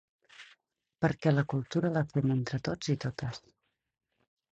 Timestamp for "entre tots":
2.37-2.89